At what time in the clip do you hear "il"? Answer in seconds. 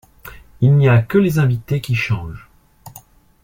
0.61-0.77